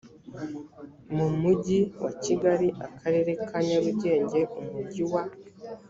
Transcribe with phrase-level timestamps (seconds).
[1.15, 5.23] mu mugi wa kigali akarere ka nyarugenge umujyi wa